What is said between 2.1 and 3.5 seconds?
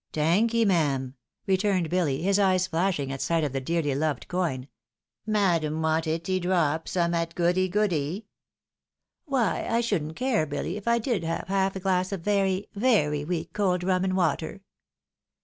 his eyes flashing at sight